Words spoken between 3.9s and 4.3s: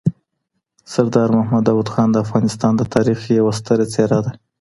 څېره